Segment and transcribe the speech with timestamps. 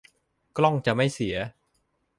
[0.57, 1.35] กล้องจะไม่เสีย